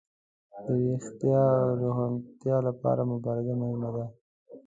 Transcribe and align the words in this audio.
د 0.65 0.67
ویښتیا 0.83 1.41
او 1.63 1.71
روښانتیا 1.81 2.57
لپاره 2.67 3.01
مبارزه 3.13 3.53
مهمه 3.61 3.89
وه. 3.95 4.05